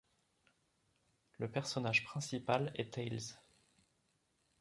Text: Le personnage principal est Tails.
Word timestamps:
Le 1.37 1.47
personnage 1.51 2.03
principal 2.05 2.71
est 2.73 2.95
Tails. 2.95 3.35